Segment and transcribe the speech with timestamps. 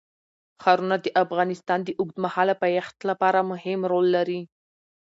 [0.61, 4.41] ښارونه د افغانستان د اوږدمهاله پایښت لپاره مهم رول لري.